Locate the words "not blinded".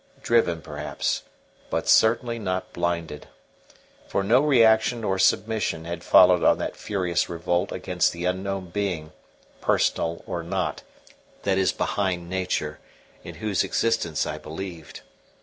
2.39-3.27